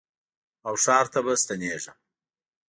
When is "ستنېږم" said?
1.41-1.97